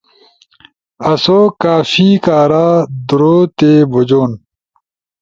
[1.11, 2.67] آسو کافی کارا
[3.07, 4.31] درو تی بجُون